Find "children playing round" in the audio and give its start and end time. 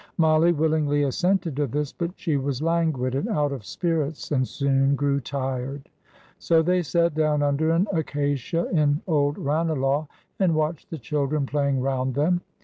10.97-12.15